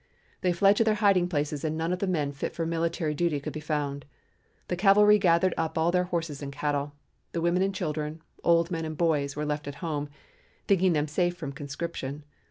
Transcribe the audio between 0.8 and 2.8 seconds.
their hiding places and none of the men fit for